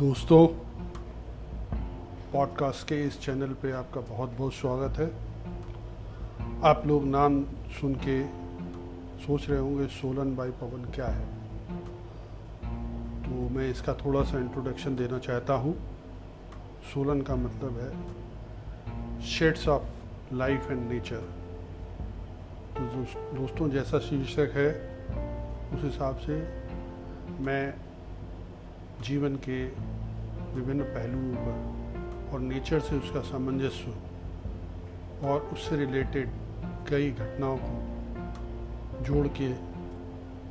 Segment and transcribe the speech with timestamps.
[0.00, 0.46] दोस्तों
[2.32, 5.06] पॉडकास्ट के इस चैनल पे आपका बहुत बहुत स्वागत है।
[6.64, 7.44] आप लोग नाम
[7.80, 8.22] सुन के
[9.26, 11.26] सोच रहे होंगे, सोलन बाई पवन क्या है?
[13.24, 15.74] तो मैं इसका थोड़ा सा इंट्रोडक्शन देना चाहता हूँ।
[16.94, 21.28] सोलन का मतलब है shades of life and nature
[22.76, 22.80] तो
[23.38, 24.70] दोस्तों, जैसा शीर्षक है,
[25.76, 26.40] उस हिसाब से
[27.40, 27.89] मैं
[29.02, 29.64] जीवन के
[30.54, 33.94] विभिन्न पहलुओं पर और नेचर से उसका सामंजस्य
[35.26, 36.28] और उससे रिलेटेड
[36.88, 39.52] कई घटनाओं को जोड़ के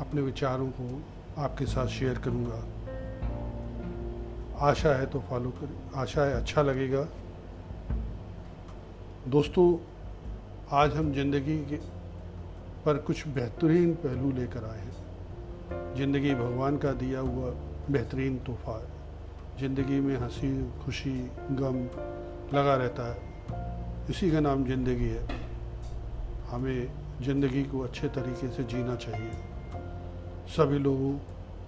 [0.00, 1.02] अपने विचारों को
[1.42, 2.62] आपके साथ शेयर करूँगा।
[4.60, 7.06] आशा है तो फॉलो कर, आशा है अच्छा लगेगा।
[9.28, 9.66] दोस्तों,
[10.72, 11.76] आज हम ज़िंदगी के
[12.84, 17.50] पर कुछ बेहतरीन पहलू लेकर आए हैं। ज़िंदगी भगवान का दिया हुआ
[17.90, 19.02] बेहतरीन तोहफा है
[19.60, 21.76] ज़िंदगी में हँसी, खुशी, गम
[22.58, 23.16] लगा रहता है।
[24.10, 25.26] इसी का नाम ज़िंदगी है।
[26.50, 26.92] हमें
[27.22, 29.30] ज़िंदगी को अच्छे तरीके से जीना चाहिए।
[30.56, 31.12] सभी लोगों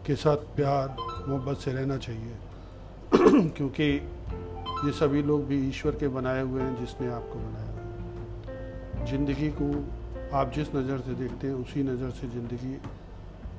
[0.06, 0.96] के साथ प्यार,
[1.28, 2.36] मोहब्बत से रहना चाहिए।
[3.48, 3.84] क्योंकि
[4.84, 9.84] ये सभी लोग भी ईश्वर के बनाए हुए हैं, जिसने आपको बनाया ज़िंदगी को
[10.36, 12.80] आप जिस नज़र से देखते हैं, उसी नज़र से ज़िंदगी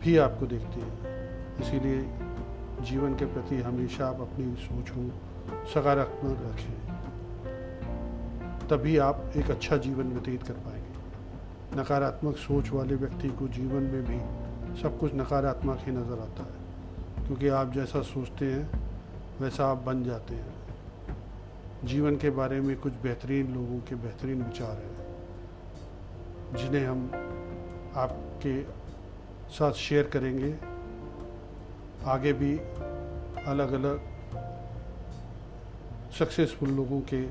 [0.04, 1.16] भी आपको देखती है।
[1.62, 2.25] इसीलिए
[2.82, 5.02] जीवन के प्रति हमेशा आप अपनी सोच को
[5.74, 6.76] सकारात्मक रखें।
[8.68, 14.04] तभी आप एक अच्छा जीवन व्यतीत कर पाएँगे। नकारात्मक सोच वाले व्यक्ति को जीवन में
[14.04, 14.20] भी
[14.82, 18.70] सब कुछ नकारात्मक ही नज़र आता है, क्योंकि आप जैसा सोचते हैं,
[19.42, 20.54] वैसा आप बन जाते हैं।
[21.86, 24.96] जीवन के बारे में कुछ बेहतरीन लोगों के बेहतरीन विचार हैं,
[26.56, 27.10] जिन्हें हम
[27.96, 28.62] आपके
[29.50, 30.75] साथ शेयर करेंगे।
[32.06, 32.58] आगे भी
[33.46, 34.02] अलग अलग
[36.20, 37.22] सक्सेसफुल लोगों के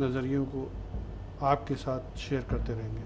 [0.00, 0.72] नज़रियों को
[1.42, 3.02] आपके साथ शेयर करते रहेंगे।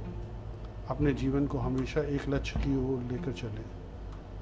[0.89, 3.65] अपने जीवन को हमेशा एक लक्ष्य की ओर लेकर चलें।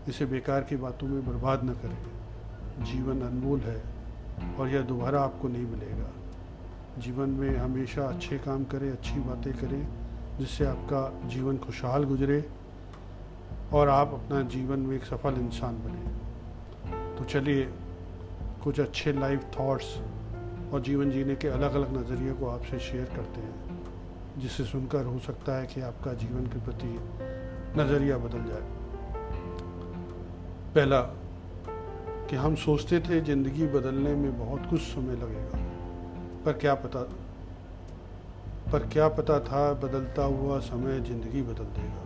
[0.09, 2.03] इसे बेकार की बातों में बर्बाद न करें।
[2.85, 3.83] जीवन अनमोल है
[4.57, 6.11] और यह दोबारा आपको नहीं मिलेगा।
[6.99, 9.89] जीवन में हमेशा अच्छे काम करें, अच्छी बातें करें,
[10.39, 12.45] जिससे आपका जीवन खुशहाल गुजरे
[13.73, 16.22] और आप अपना जीवन में एक सफल इंसान बने।
[17.23, 17.65] तो चलिए,
[18.65, 19.89] कुछ अच्छे लाइफ थॉट्स
[20.75, 23.55] और जीवन जीने के अलग अलग नज़रिए को आपसे शेयर करते हैं,
[24.39, 26.91] जिससे सुनकर हो सकता है कि आपका जीवन के प्रति
[27.79, 28.65] नज़रिया बदल जाए।
[30.75, 31.01] पहला,
[32.31, 35.59] कि हम सोचते थे ज़िंदगी बदलने में बहुत कुछ समय लगेगा,
[36.45, 37.03] पर क्या पता,
[38.73, 42.05] पर क्या पता था बदलता हुआ समय ज़िंदगी बदल देगा।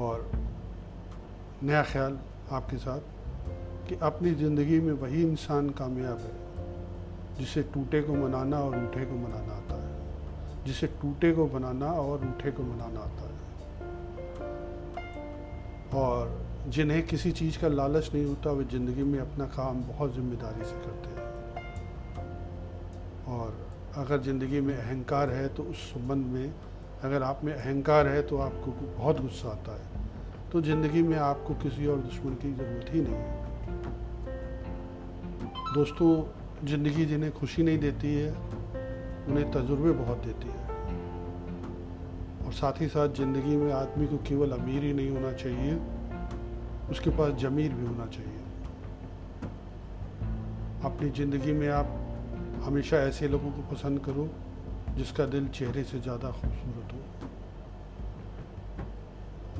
[0.00, 0.16] और
[1.62, 2.18] नया ख्याल
[2.52, 3.00] आपके साथ
[3.88, 6.32] कि अपनी ज़िंदगी में वही इंसान कामयाब है,
[7.38, 12.18] जिसे टूटे को मनाना और उठे को मनाना आता है। जिसे टूटे को बनाना और
[12.18, 13.34] उठे को मनाना आता है।
[15.94, 20.64] और जिन्हें किसी चीज़ का लालच नहीं होता, वे ज़िंदगी में अपना काम बहुत ज़िम्मेदारी
[20.64, 21.26] से करते हैं।
[23.26, 26.54] और अगर ज़िंदगी में अहंकार है तो उस संबंध में
[27.02, 30.05] अगर आप में अहंकार है तो आपको बहुत गुस्सा आता है।
[30.52, 33.44] तो ज़िंदगी में आपको किसी और दुश्मन की ज़रूरत ही नहीं है।
[35.74, 36.10] दोस्तों,
[36.66, 38.30] ज़िंदगी जिन्हें खुशी नहीं देती है,
[39.28, 40.64] उन्हें तजुर्बे बहुत देती है।
[42.46, 45.74] और साथ ही साथ ज़िंदगी में आदमी को केवल अमीर ही नहीं होना चाहिए,
[46.90, 48.40] उसके पास जमीर भी होना चाहिए।
[50.84, 51.88] अपनी ज़िंदगी में आप
[52.64, 54.28] हमेशा ऐसे लोगों को पसंद करो
[54.96, 57.25] जिसका दिल चेहरे से ज़्यादा खूबसूरत हो।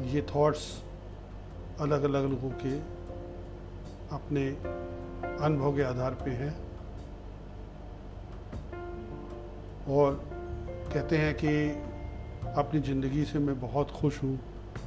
[0.04, 0.64] ये थॉट्स
[1.80, 2.76] अलग अलग लोगों के
[4.14, 4.46] अपने
[5.44, 6.54] अनुभव के आधार पे हैं।
[9.88, 10.14] और
[10.92, 11.48] कहते हैं कि
[12.58, 14.38] अपनी ज़िंदगी से मैं बहुत खुश हूँ,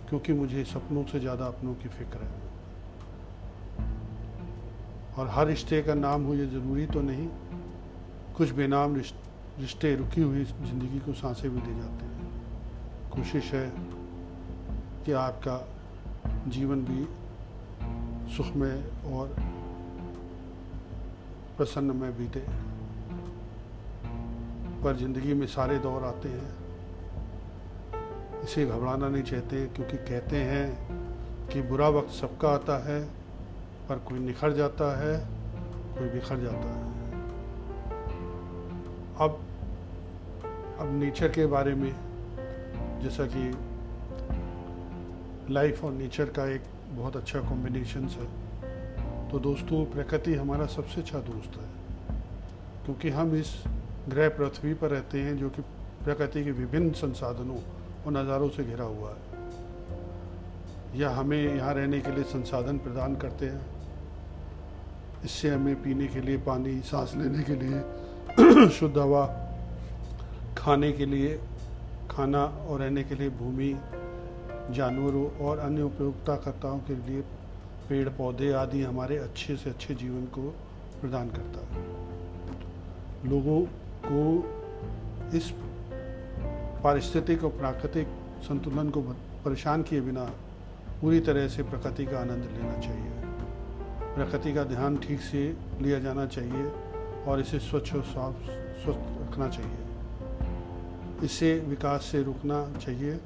[0.09, 2.47] क्योंकि मुझे सपनों से ज़्यादा अपनों की फ़िक्र है।
[5.17, 7.27] और हर रिश्ते का नाम हो ये ज़रूरी तो नहीं,
[8.37, 12.17] कुछ बेनाम रिश्ते रुकी हुई ज़िंदगी को साँसें भी दे जाते हैं।
[13.15, 13.67] कोशिश है
[15.09, 15.67] कि आपका
[16.47, 17.03] जीवन भी
[18.33, 18.73] सुखमय
[19.13, 19.27] और
[21.57, 22.39] प्रसन्न में बीते।
[24.83, 26.51] पर ज़िंदगी में सारे दौर आते हैं।
[28.43, 30.67] इसे घबराना नहीं चाहते क्योंकि कहते हैं
[31.47, 33.01] कि बुरा वक्त सबका आता है,
[33.89, 35.17] पर कोई निखर जाता है,
[35.97, 36.83] कोई बिखर जाता है।
[39.19, 39.41] अब
[40.79, 41.91] अब नेचर के बारे में,
[43.03, 43.68] जैसा कि
[45.49, 48.49] लाइफ और नेचर का एक बहुत अच्छा कॉम्बिनेशन है।
[49.29, 51.69] तो दोस्तों, प्रकृति हमारा सबसे अच्छा दोस्त है।
[52.85, 53.63] क्योंकि हम इस
[54.09, 55.61] ग्रह पृथ्वी पर रहते हैं, जो कि
[56.05, 57.57] प्रकृति के विभिन्न संसाधनों
[58.03, 59.29] और नज़ारों से घिरा हुआ है।
[60.95, 63.61] यह हमें यहाँ रहने के लिए संसाधन प्रदान करते हैं।
[65.25, 67.81] इससे हमें पीने के लिए पानी, सांस लेने के लिए,
[68.69, 69.25] शुद्ध हवा,
[70.57, 71.39] खाने के लिए,
[72.11, 73.75] खाना और रहने के लिए भूमि
[74.71, 77.21] जानवरों और अन्य उपयोगिताकर्ताओं के लिए
[77.89, 80.41] पेड़ पौधे आदि हमारे अच्छे से अच्छे जीवन को
[81.01, 81.83] प्रदान करता है।
[83.29, 83.61] लोगों
[84.05, 84.43] को
[85.37, 85.53] इस
[86.83, 88.07] पारिस्थितिक और प्राकृतिक
[88.41, 89.01] संतुलन को
[89.45, 90.23] परेशान किए बिना
[91.01, 93.11] पूरी तरह से प्रकृति का आनंद लेना चाहिए।
[94.15, 96.71] प्रकृति का ध्यान ठीक से लिया जाना चाहिए
[97.27, 98.35] और इसे स्वच्छ और साफ़,
[98.83, 99.77] स्वस्थ रखना चाहिए।
[101.23, 103.19] इसे विकास से रुकना चाहिए।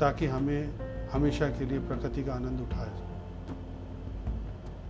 [0.00, 0.78] ताकि हमें
[1.08, 2.90] हमेशा के लिए प्रकृति का आनंद उठाए।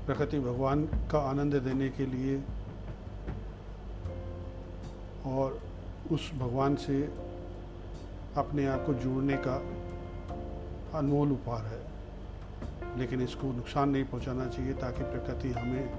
[0.06, 2.42] प्रकृति भगवान का आनंद देने के लिए
[5.26, 5.60] और
[6.12, 7.02] उस भगवान से
[8.36, 9.56] अपने आप को जोड़ने का
[10.98, 11.86] अनमोल उपहार है।
[12.98, 15.90] लेकिन इसको नुकसान नहीं पहुंचाना चाहिए ताकि प्रकृति हमें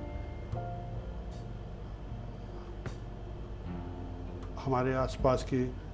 [4.65, 5.86] हमारे आसपास के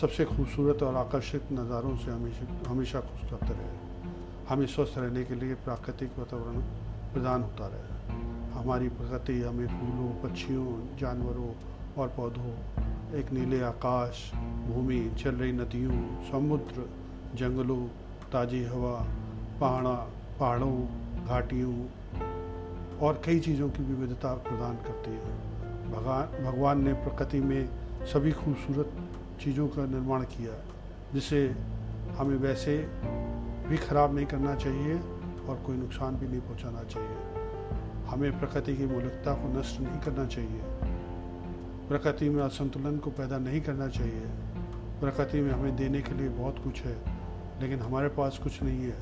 [0.00, 3.74] सबसे खूबसूरत और आकर्षित नज़ारों से हमेशा हमेशा खुश करते रहे।
[4.48, 6.60] हमें स्वस्थ रहने के लिए प्राकृतिक वातावरण
[7.12, 8.16] प्रदान होता रहे।
[8.52, 11.50] हमारी प्रकृति हमें फूलों, पक्षियों, जानवरों
[11.98, 12.54] और पौधों,
[13.14, 14.32] एक नीले आकाश,
[14.68, 16.00] भूमि, चल रही नदियों,
[16.30, 16.88] समुद्र,
[17.34, 17.86] जंगलों,
[18.32, 19.06] ताज़ी हवा,
[19.60, 19.94] पहाड़ा
[20.40, 20.84] पहाड़ों,
[21.26, 21.86] घाटियों
[22.98, 25.36] और कई चीज़ों की विविधता प्रदान करती है।
[25.92, 27.68] भगवान भगवान ने प्रकृति में
[28.12, 29.11] सभी खूबसूरत
[29.44, 30.54] चीज़ों का निर्माण किया,
[31.14, 31.56] जिसे
[32.16, 32.76] हमें वैसे
[33.68, 34.94] भी ख़राब नहीं करना चाहिए
[35.48, 37.16] और कोई नुकसान भी नहीं पहुंचाना चाहिए।
[38.06, 40.60] हमें प्रकृति की मौलिकता को नष्ट नहीं करना चाहिए।
[41.88, 44.26] प्रकृति में असंतुलन को पैदा नहीं करना चाहिए।
[45.00, 46.96] प्रकृति में हमें देने के लिए बहुत कुछ है,
[47.60, 48.98] लेकिन हमारे पास कुछ नहीं है।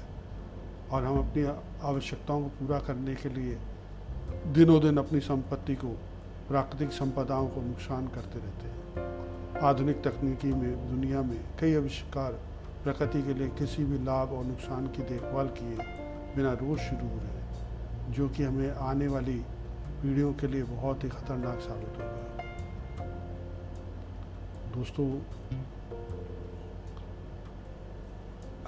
[0.91, 1.43] और हम अपनी
[1.83, 3.59] आवश्यकताओं को पूरा करने के लिए
[4.47, 5.89] दिनों दिन अपनी संपत्ति को,
[6.49, 9.30] प्राकृतिक संपदाओं को नुकसान करते रहते हैं।
[9.62, 12.33] आधुनिक तकनीकी में, दुनिया में कई आविष्कार
[12.85, 15.77] प्रकृति के लिए किसी भी लाभ और नुकसान की देखभाल किए
[16.37, 19.35] बिना रोज शुरू हो रहे हैं, जो कि हमें आने वाली
[20.03, 22.45] पीढ़ियों के लिए बहुत ही खतरनाक साबित होगा
[24.75, 25.07] दोस्तों,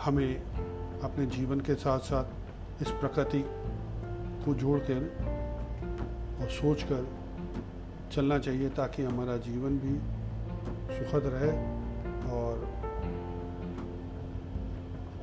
[0.01, 0.43] हमें
[1.01, 3.45] अपने जीवन के साथ साथ इस प्रकृति
[4.45, 5.01] को जोड़कर
[6.41, 7.07] और सोचकर
[8.13, 10.22] चलना चाहिए ताकि हमारा जीवन भी
[10.93, 11.51] सुखद रहे
[12.31, 12.83] और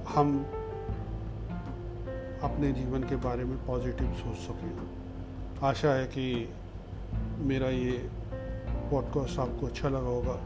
[0.08, 0.46] हम
[2.44, 4.90] अपने जीवन के बारे में पॉजिटिव सोच सकें।
[5.64, 6.54] आशा है कि
[7.38, 8.10] मेरा ये
[8.92, 10.42] पॉडकास्ट आपको अच्छा लगा होगा।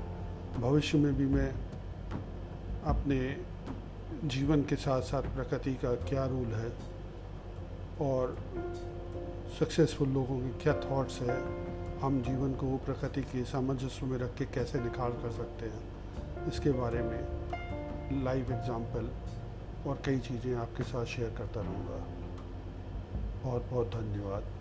[0.59, 1.53] भविष्य में भी मैं
[2.85, 3.37] अपने
[4.27, 6.69] जीवन के साथ साथ प्रकृति का क्या रोल है
[8.01, 8.37] और
[9.59, 11.62] सक्सेसफुल लोगों के क्या थॉट्स है
[12.03, 16.71] हम जीवन को प्रकृति के सामंजस्य में रख के कैसे निखार कर सकते हैं, इसके
[16.71, 19.09] बारे में लाइव एग्ज़ाम्पल
[19.89, 21.99] और कई चीज़ें आपके साथ शेयर करता रहूँगा।
[23.43, 24.52] बहुत बहुत धन्यवाद।